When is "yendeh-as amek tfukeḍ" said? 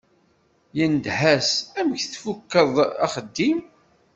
0.77-2.73